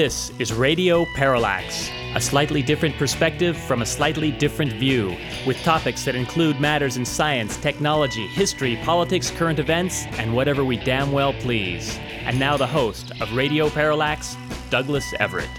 [0.00, 5.14] This is Radio Parallax, a slightly different perspective from a slightly different view,
[5.46, 10.78] with topics that include matters in science, technology, history, politics, current events, and whatever we
[10.78, 11.98] damn well please.
[12.24, 14.38] And now the host of Radio Parallax,
[14.70, 15.50] Douglas Everett.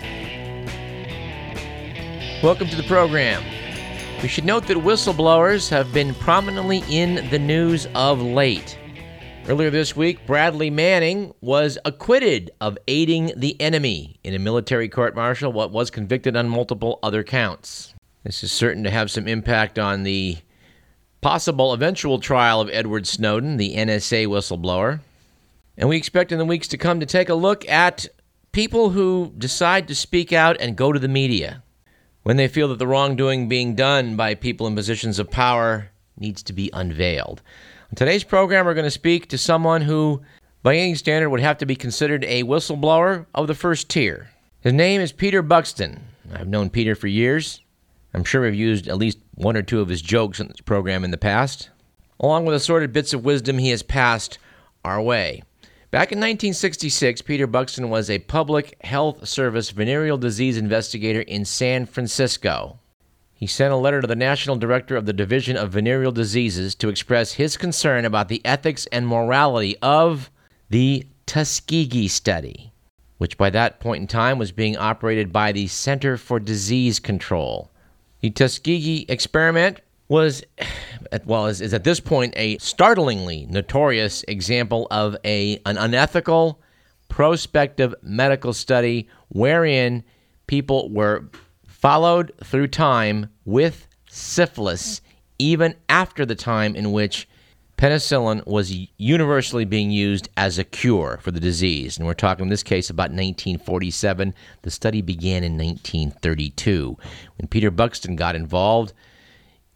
[2.42, 3.44] Welcome to the program.
[4.24, 8.76] We should note that whistleblowers have been prominently in the news of late.
[9.48, 15.16] Earlier this week, Bradley Manning was acquitted of aiding the enemy in a military court
[15.16, 17.96] martial, what was convicted on multiple other counts.
[18.24, 20.38] This is certain to have some impact on the
[21.22, 25.00] possible eventual trial of Edward Snowden, the NSA whistleblower.
[25.76, 28.08] And we expect in the weeks to come to take a look at
[28.52, 31.64] people who decide to speak out and go to the media
[32.22, 36.44] when they feel that the wrongdoing being done by people in positions of power needs
[36.44, 37.42] to be unveiled.
[37.94, 40.22] Today's program, we're going to speak to someone who,
[40.64, 44.30] by any standard, would have to be considered a whistleblower of the first tier.
[44.62, 46.00] His name is Peter Buxton.
[46.34, 47.60] I've known Peter for years.
[48.14, 51.04] I'm sure we've used at least one or two of his jokes in this program
[51.04, 51.70] in the past,
[52.18, 54.38] along with assorted bits of wisdom he has passed
[54.86, 55.44] our way.
[55.92, 61.86] Back in 1966, Peter Buxton was a public health service venereal disease investigator in San
[61.86, 62.80] Francisco.
[63.42, 66.90] He sent a letter to the National Director of the Division of Venereal Diseases to
[66.90, 70.30] express his concern about the ethics and morality of
[70.70, 72.72] the Tuskegee study,
[73.18, 77.72] which by that point in time was being operated by the Center for Disease Control.
[78.20, 80.44] The Tuskegee experiment was,
[81.26, 86.62] well, is, is at this point a startlingly notorious example of a, an unethical,
[87.10, 90.04] prospective medical study wherein
[90.46, 91.28] people were
[91.82, 95.02] followed through time with syphilis,
[95.40, 97.28] even after the time in which
[97.76, 101.98] penicillin was universally being used as a cure for the disease.
[101.98, 104.36] And we're talking in this case about 1947.
[104.62, 106.96] The study began in 1932.
[107.38, 108.94] When Peter Buxton got involved,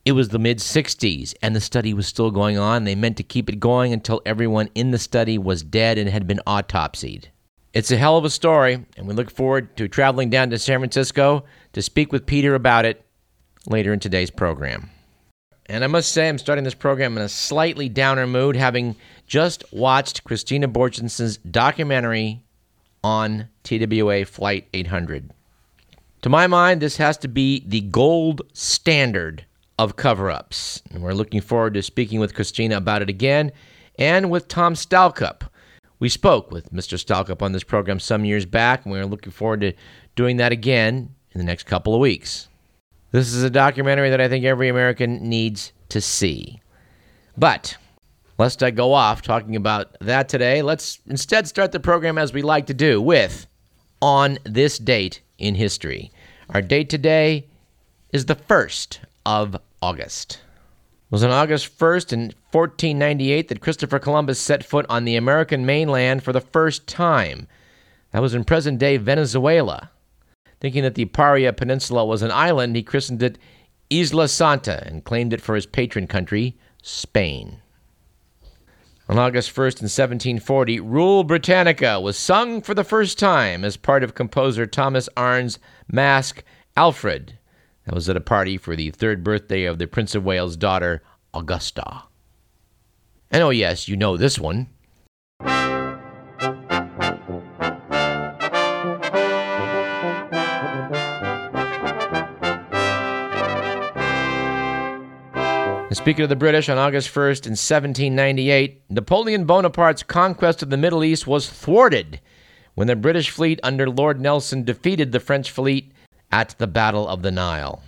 [0.05, 2.83] it was the mid 60s, and the study was still going on.
[2.83, 6.27] They meant to keep it going until everyone in the study was dead and had
[6.27, 7.29] been autopsied.
[7.73, 10.79] It's a hell of a story, and we look forward to traveling down to San
[10.79, 11.43] Francisco
[11.75, 13.05] to speak with Peter about it
[13.67, 14.89] later in today's program.
[15.65, 18.95] And I must say, I'm starting this program in a slightly downer mood, having
[19.27, 22.41] just watched Christina Borjesson's documentary
[23.03, 25.31] on TWA Flight 800.
[26.21, 29.43] To my mind, this has to be the gold standard
[29.77, 30.81] of cover ups.
[30.93, 33.51] And we're looking forward to speaking with Christina about it again
[33.99, 35.43] and with Tom Stalcup
[35.99, 37.03] we spoke with Mr.
[37.03, 39.73] Stalcup on this program some years back, and we are looking forward to
[40.15, 42.47] doing that again in the next couple of weeks.
[43.11, 46.61] This is a documentary that I think every American needs to see.
[47.37, 47.77] But
[48.37, 52.41] lest I go off talking about that today, let's instead start the program as we
[52.41, 53.47] like to do with
[54.01, 56.09] On This Date in History.
[56.49, 57.47] Our date today
[58.13, 62.19] is the 1st of August It was on August 1st in
[62.51, 67.47] 1498 that Christopher Columbus set foot on the American mainland for the first time.
[68.11, 69.91] That was in present day Venezuela.
[70.65, 73.37] Thinking that the Paria Peninsula was an island, he christened it
[73.91, 77.61] Isla Santa and claimed it for his patron country, Spain.
[79.07, 84.03] On August 1st in 1740, Rule Britannica was sung for the first time as part
[84.03, 86.43] of composer Thomas Arne's Masque
[86.75, 87.37] Alfred.
[87.83, 91.03] That was at a party for the third birthday of the Prince of Wales' daughter,
[91.31, 92.05] Augusta.
[93.29, 94.69] And oh, yes, you know this one.
[105.95, 111.05] Speaking of the British, on August 1st in 1798, Napoleon Bonaparte's conquest of the Middle
[111.05, 112.19] East was thwarted
[112.73, 115.93] when the British fleet under Lord Nelson defeated the French fleet
[116.33, 117.81] at the Battle of the Nile.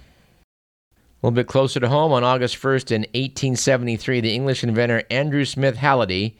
[0.89, 5.43] A little bit closer to home, on August 1st in 1873, the English inventor Andrew
[5.43, 6.35] Smith Hallidie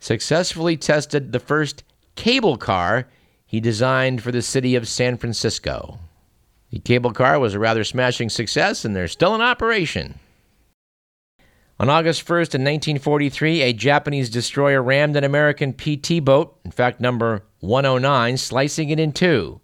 [0.00, 1.84] successfully tested the first
[2.16, 3.06] cable car
[3.46, 6.00] he designed for the city of San Francisco.
[6.70, 10.18] The cable car was a rather smashing success, and they're still in operation.
[11.78, 17.02] On August 1st in 1943, a Japanese destroyer rammed an American PT boat, in fact,
[17.02, 19.60] number 109, slicing it in two.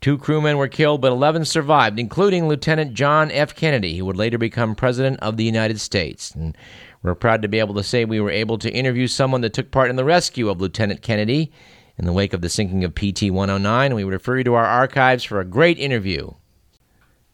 [0.00, 3.54] Two crewmen were killed, but 11 survived, including Lieutenant John F.
[3.54, 6.32] Kennedy, who would later become President of the United States.
[6.32, 6.58] And
[7.04, 9.70] we're proud to be able to say we were able to interview someone that took
[9.70, 11.52] part in the rescue of Lieutenant Kennedy
[11.98, 13.86] in the wake of the sinking of PT 109.
[13.86, 16.32] And we would refer you to our archives for a great interview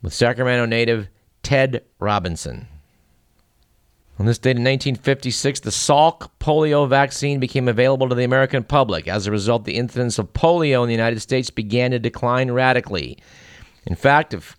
[0.03, 1.09] with Sacramento native
[1.43, 2.69] Ted Robinson.
[4.23, 9.09] On this date in 1956, the Salk polio vaccine became available to the American public.
[9.09, 13.19] As a result, the incidence of polio in the United States began to decline radically.
[13.85, 14.57] In fact, if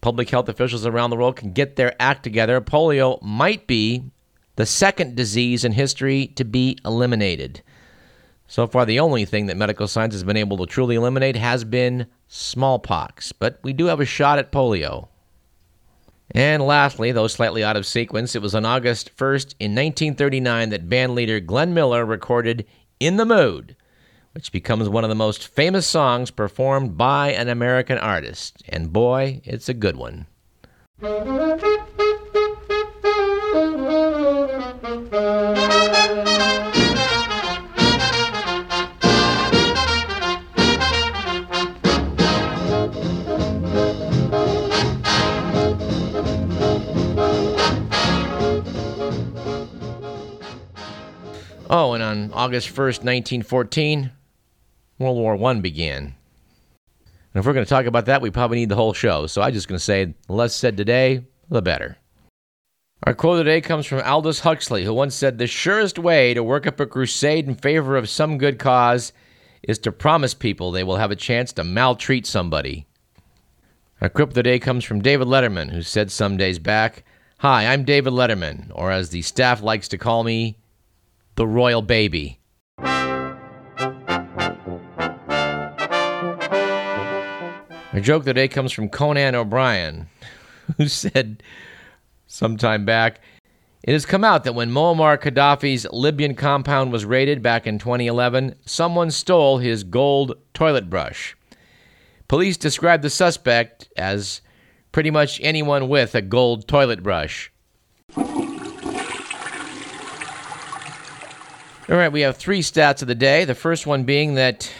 [0.00, 4.10] public health officials around the world can get their act together, polio might be
[4.56, 7.62] the second disease in history to be eliminated.
[8.48, 11.62] So far, the only thing that medical science has been able to truly eliminate has
[11.62, 15.06] been smallpox, but we do have a shot at polio.
[16.32, 20.88] And lastly, though slightly out of sequence, it was on August 1st in 1939 that
[20.88, 22.66] bandleader Glenn Miller recorded
[22.98, 23.76] In the Mood,
[24.32, 28.62] which becomes one of the most famous songs performed by an American artist.
[28.68, 30.26] And boy, it's a good one.
[52.16, 54.10] On August 1st, 1914,
[54.98, 56.02] World War I began.
[56.04, 59.26] And if we're going to talk about that, we probably need the whole show.
[59.26, 61.98] So I'm just going to say, the less said today, the better.
[63.04, 66.66] Our quote today comes from Aldous Huxley, who once said, The surest way to work
[66.66, 69.12] up a crusade in favor of some good cause
[69.62, 72.86] is to promise people they will have a chance to maltreat somebody.
[74.00, 77.04] Our of the day comes from David Letterman, who said some days back,
[77.40, 80.56] Hi, I'm David Letterman, or as the staff likes to call me,
[81.36, 82.40] the royal baby.
[87.92, 90.08] Our joke today comes from Conan O'Brien,
[90.76, 91.42] who said
[92.26, 93.20] sometime back,
[93.82, 98.56] it has come out that when Muammar Gaddafi's Libyan compound was raided back in 2011,
[98.66, 101.36] someone stole his gold toilet brush.
[102.26, 104.40] Police described the suspect as
[104.90, 107.52] pretty much anyone with a gold toilet brush.
[111.88, 113.44] All right, we have three stats of the day.
[113.44, 114.72] The first one being that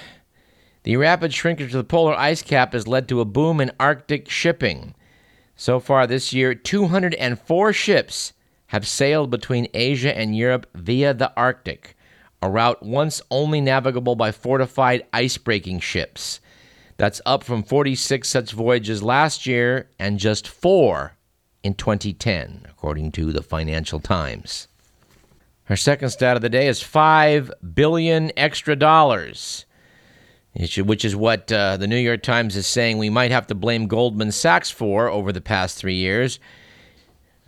[0.83, 4.29] the rapid shrinkage of the polar ice cap has led to a boom in Arctic
[4.29, 4.93] shipping.
[5.55, 8.33] So far this year, 204 ships
[8.69, 11.97] have sailed between Asia and Europe via the Arctic,
[12.43, 16.41] a route once only navigable by fortified ice breaking ships.
[16.97, 21.17] That's up from 46 such voyages last year and just four
[21.63, 24.67] in 2010, according to the Financial Times.
[25.69, 29.67] Our second stat of the day is 5 billion extra dollars,
[30.55, 33.89] which is what uh, the New York Times is saying we might have to blame
[33.89, 36.39] Goldman Sachs for over the past 3 years.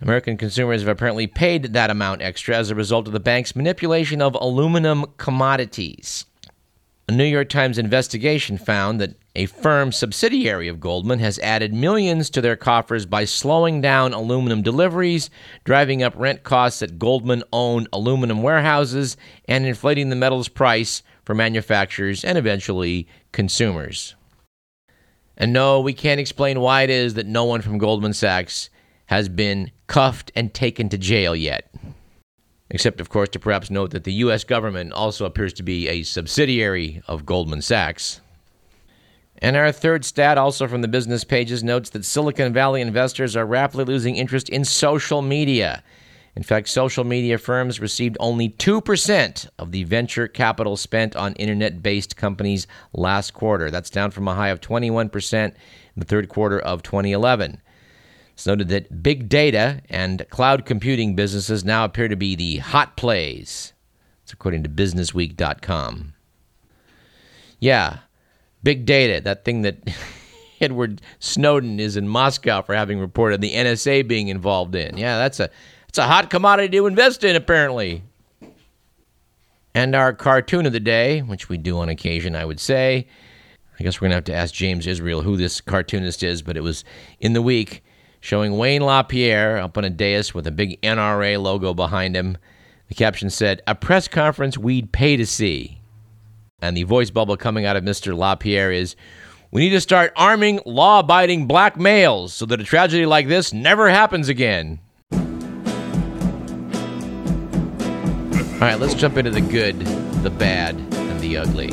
[0.01, 4.21] American consumers have apparently paid that amount extra as a result of the bank's manipulation
[4.21, 6.25] of aluminum commodities.
[7.07, 12.29] A New York Times investigation found that a firm subsidiary of Goldman has added millions
[12.31, 15.29] to their coffers by slowing down aluminum deliveries,
[15.63, 19.15] driving up rent costs at Goldman owned aluminum warehouses,
[19.45, 24.13] and inflating the metal's price for manufacturers and eventually consumers.
[25.37, 28.69] And no, we can't explain why it is that no one from Goldman Sachs
[29.05, 31.73] has been cuffed and taken to jail yet.
[32.69, 34.43] Except, of course, to perhaps note that the U.S.
[34.43, 38.19] government also appears to be a subsidiary of Goldman Sachs.
[39.39, 43.45] And our third stat, also from the business pages, notes that Silicon Valley investors are
[43.45, 45.81] rapidly losing interest in social media.
[46.35, 51.81] In fact, social media firms received only 2% of the venture capital spent on internet
[51.81, 53.71] based companies last quarter.
[53.71, 55.53] That's down from a high of 21% in
[55.95, 57.61] the third quarter of 2011.
[58.33, 62.95] It's noted that big data and cloud computing businesses now appear to be the hot
[62.95, 63.73] plays.
[64.23, 66.13] It's according to BusinessWeek.com.
[67.59, 67.97] Yeah,
[68.63, 69.77] big data, that thing that
[70.61, 74.97] Edward Snowden is in Moscow for having reported the NSA being involved in.
[74.97, 75.49] Yeah, that's a
[75.87, 78.03] it's a hot commodity to invest in apparently.
[79.73, 83.07] And our cartoon of the day, which we do on occasion, I would say.
[83.79, 86.57] I guess we're going to have to ask James Israel who this cartoonist is, but
[86.57, 86.83] it was
[87.19, 87.81] in the week
[88.19, 92.37] showing Wayne LaPierre up on a dais with a big NRA logo behind him.
[92.89, 95.78] The caption said, A press conference we'd pay to see.
[96.61, 98.15] And the voice bubble coming out of Mr.
[98.15, 98.95] LaPierre is
[99.51, 103.51] we need to start arming law abiding black males so that a tragedy like this
[103.53, 104.79] never happens again.
[108.53, 109.79] All right, let's jump into the good,
[110.21, 111.69] the bad, and the ugly.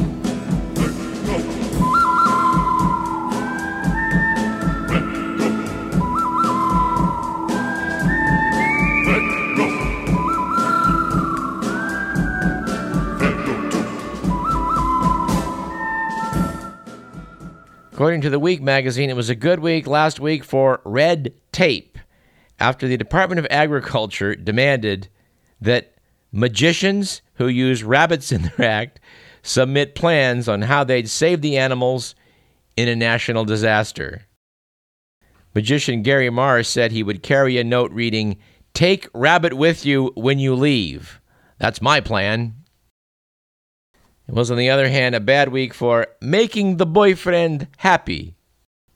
[17.97, 21.97] According to the Week magazine, it was a good week last week for red tape
[22.61, 25.09] after the Department of Agriculture demanded
[25.63, 25.95] that
[26.31, 29.01] magicians who use rabbits in their act
[29.43, 32.15] submit plans on how they'd save the animals
[32.77, 34.27] in a national disaster.
[35.55, 38.37] Magician Gary Mars said he would carry a note reading,
[38.75, 41.19] Take rabbit with you when you leave.
[41.57, 42.57] That's my plan.
[44.29, 48.35] It was, on the other hand, a bad week for making the boyfriend happy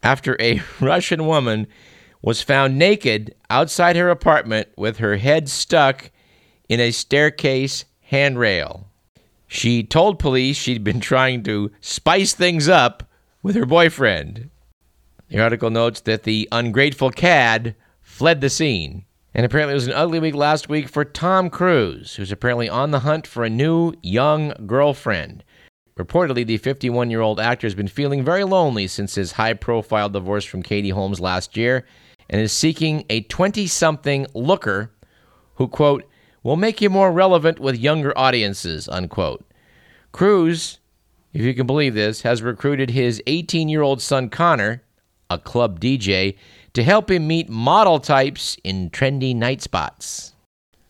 [0.03, 1.67] after a Russian woman
[2.23, 6.11] was found naked outside her apartment with her head stuck
[6.69, 8.89] in a staircase handrail.
[9.47, 13.09] She told police she'd been trying to spice things up
[13.43, 14.51] with her boyfriend.
[15.29, 19.05] The article notes that the ungrateful cad fled the scene.
[19.35, 22.91] And apparently, it was an ugly week last week for Tom Cruise, who's apparently on
[22.91, 25.45] the hunt for a new young girlfriend.
[25.97, 30.09] Reportedly, the 51 year old actor has been feeling very lonely since his high profile
[30.09, 31.87] divorce from Katie Holmes last year
[32.29, 34.93] and is seeking a 20 something looker
[35.55, 36.05] who, quote,
[36.43, 39.45] will make you more relevant with younger audiences, unquote.
[40.11, 40.79] Cruise,
[41.33, 44.83] if you can believe this, has recruited his 18 year old son Connor
[45.31, 46.37] a club DJ,
[46.75, 50.35] to help him meet model types in trendy night spots.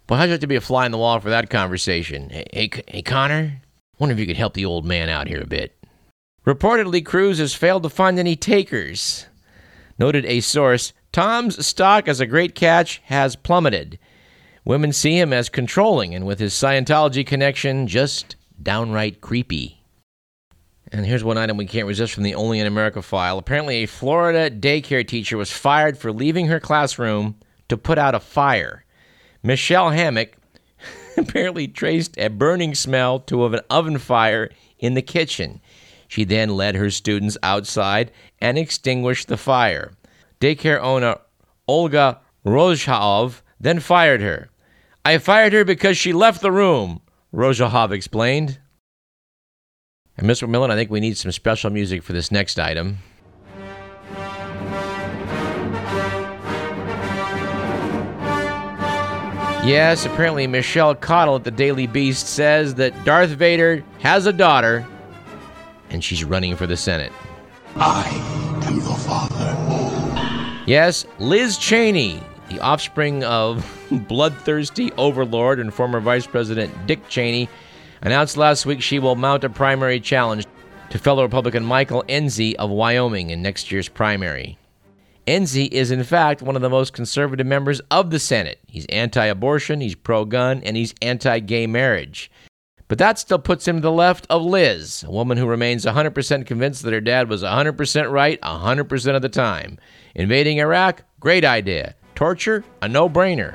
[0.09, 2.31] Well, how'd you have to be a fly in the wall for that conversation?
[2.31, 3.63] Hey, hey, hey Connor,
[3.99, 5.77] wonder if you could help the old man out here a bit.
[6.47, 9.27] Reportedly, Cruise has failed to find any takers.
[9.99, 13.99] Noted a source, Tom's stock as a great catch has plummeted.
[14.65, 19.80] Women see him as controlling, and with his Scientology connection, just downright creepy.
[20.93, 23.39] And here's one item we can't resist from the Only in America file.
[23.39, 27.37] Apparently, a Florida daycare teacher was fired for leaving her classroom
[27.69, 28.85] to put out a fire.
[29.43, 30.37] Michelle Hammock
[31.17, 35.61] apparently traced a burning smell to an oven fire in the kitchen.
[36.09, 39.93] She then led her students outside and extinguished the fire.
[40.41, 41.19] Daycare owner
[41.69, 44.51] Olga Rozhov then fired her.
[45.05, 47.01] I fired her because she left the room,
[47.33, 48.59] Rozhov explained.
[50.21, 50.47] And Mr.
[50.47, 52.99] McMillan, I think we need some special music for this next item.
[59.65, 64.87] Yes, apparently Michelle Cottle at the Daily Beast says that Darth Vader has a daughter
[65.89, 67.13] and she's running for the Senate.
[67.77, 68.07] I
[68.67, 70.65] am your father.
[70.67, 73.67] Yes, Liz Cheney, the offspring of
[74.09, 77.49] bloodthirsty overlord and former Vice President Dick Cheney,
[78.03, 80.47] announced last week she will mount a primary challenge
[80.91, 84.59] to fellow Republican Michael Enzi of Wyoming in next year's primary.
[85.27, 88.59] Enzi is, in fact, one of the most conservative members of the Senate.
[88.67, 92.31] He's anti abortion, he's pro gun, and he's anti gay marriage.
[92.89, 96.45] But that still puts him to the left of Liz, a woman who remains 100%
[96.45, 99.79] convinced that her dad was 100% right 100% of the time.
[100.17, 101.05] Invading Iraq?
[101.21, 101.95] Great idea.
[102.17, 102.65] Torture?
[102.83, 103.55] A no brainer.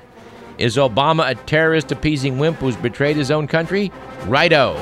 [0.58, 3.92] Is Obama a terrorist appeasing wimp who's betrayed his own country?
[4.26, 4.76] Righto.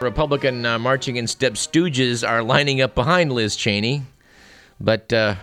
[0.00, 4.02] Republican uh, marching in step stooges are lining up behind Liz Cheney,
[4.78, 5.36] but uh,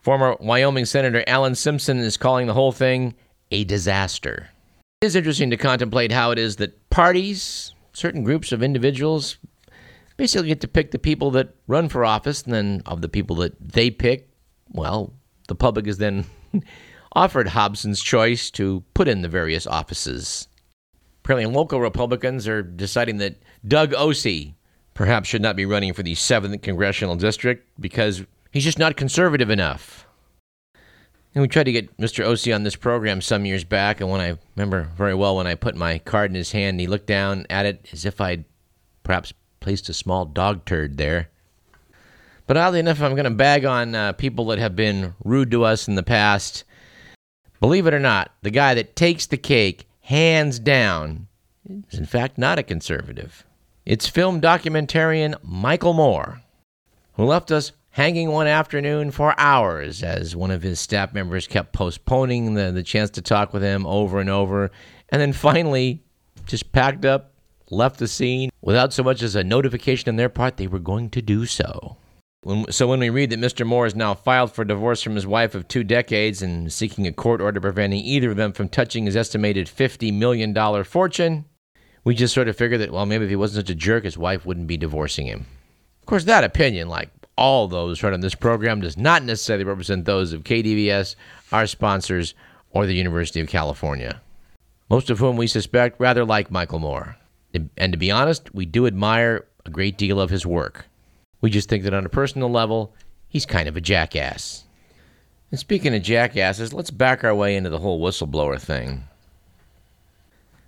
[0.00, 3.14] former Wyoming Senator Alan Simpson is calling the whole thing
[3.50, 4.50] a disaster.
[5.00, 9.38] It is interesting to contemplate how it is that parties, certain groups of individuals,
[10.16, 13.36] basically get to pick the people that run for office, and then of the people
[13.36, 14.28] that they pick,
[14.70, 15.12] well,
[15.48, 16.24] the public is then
[17.12, 20.48] offered Hobson's choice to put in the various offices.
[21.24, 24.52] Apparently, local Republicans are deciding that Doug Ose
[24.92, 29.50] perhaps should not be running for the 7th Congressional District because he's just not conservative
[29.50, 30.06] enough.
[31.34, 32.24] And we tried to get Mr.
[32.24, 35.56] Ose on this program some years back, and when I remember very well when I
[35.56, 38.44] put my card in his hand, he looked down at it as if I'd
[39.02, 39.32] perhaps
[39.64, 41.30] placed a small dog turd there.
[42.46, 45.64] But oddly enough, I'm going to bag on uh, people that have been rude to
[45.64, 46.64] us in the past.
[47.60, 51.28] Believe it or not, the guy that takes the cake, hands down,
[51.90, 53.46] is in fact not a conservative.
[53.86, 56.42] It's film documentarian Michael Moore,
[57.14, 61.72] who left us hanging one afternoon for hours as one of his staff members kept
[61.72, 64.70] postponing the, the chance to talk with him over and over,
[65.08, 66.02] and then finally
[66.44, 67.33] just packed up,
[67.70, 71.10] left the scene without so much as a notification on their part they were going
[71.10, 71.96] to do so.
[72.42, 73.66] When, so when we read that Mr.
[73.66, 77.12] Moore has now filed for divorce from his wife of two decades and seeking a
[77.12, 81.46] court order preventing either of them from touching his estimated $50 million fortune,
[82.04, 84.18] we just sort of figure that, well, maybe if he wasn't such a jerk, his
[84.18, 85.46] wife wouldn't be divorcing him.
[86.02, 90.04] Of course, that opinion, like all those heard on this program, does not necessarily represent
[90.04, 91.16] those of KDVS,
[91.50, 92.34] our sponsors,
[92.70, 94.20] or the University of California,
[94.90, 97.16] most of whom we suspect rather like Michael Moore.
[97.54, 100.86] And to be honest, we do admire a great deal of his work.
[101.40, 102.94] We just think that on a personal level,
[103.28, 104.64] he's kind of a jackass.
[105.50, 109.04] And speaking of jackasses, let's back our way into the whole whistleblower thing.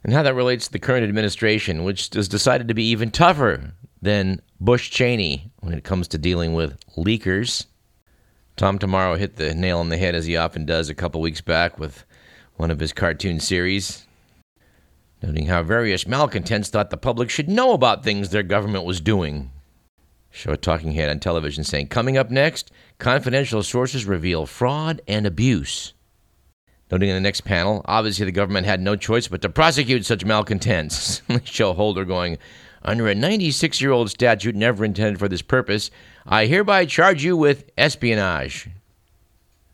[0.04, 3.72] And how that relates to the current administration, which has decided to be even tougher
[4.00, 7.66] than Bush Cheney when it comes to dealing with leakers.
[8.54, 11.40] Tom Tomorrow hit the nail on the head, as he often does, a couple weeks
[11.40, 12.04] back with
[12.54, 14.05] one of his cartoon series,
[15.26, 19.50] noting how various malcontents thought the public should know about things their government was doing.
[20.30, 25.26] Show a talking head on television saying, Coming up next, confidential sources reveal fraud and
[25.26, 25.94] abuse.
[26.92, 30.24] Noting in the next panel, obviously the government had no choice but to prosecute such
[30.24, 31.22] malcontents.
[31.44, 32.38] Show Holder going,
[32.84, 35.90] Under a 96 year old statute never intended for this purpose,
[36.24, 38.68] I hereby charge you with espionage.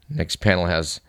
[0.08, 1.02] Next panel has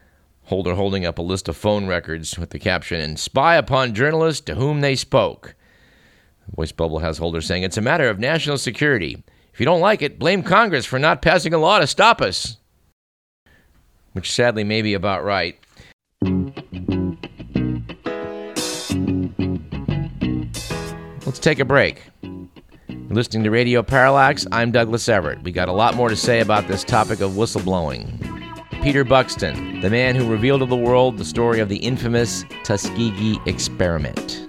[0.45, 4.41] Holder holding up a list of phone records with the caption, and spy upon journalists
[4.45, 5.55] to whom they spoke.
[6.55, 9.23] Voice bubble has Holder saying, It's a matter of national security.
[9.53, 12.57] If you don't like it, blame Congress for not passing a law to stop us.
[14.11, 15.57] Which sadly may be about right.
[21.25, 22.03] Let's take a break.
[23.09, 24.45] Listening to Radio Parallax.
[24.51, 25.43] I'm Douglas Everett.
[25.43, 28.22] We got a lot more to say about this topic of whistleblowing.
[28.83, 33.39] Peter Buxton, the man who revealed to the world the story of the infamous Tuskegee
[33.45, 34.42] experiment.